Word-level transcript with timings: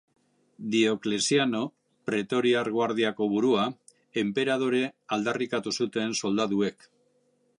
Diokleziano, 0.75 1.59
Pretoriar 2.09 2.71
Guardiako 2.77 3.27
burua, 3.35 3.67
enperadore 4.23 4.81
aldarrikatu 5.17 5.77
zuten 5.81 6.19
soldaduek. 6.25 6.91